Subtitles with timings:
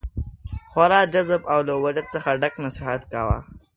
[0.71, 3.39] خورا جذاب او له وجد څخه ډک نصیحت کاوه.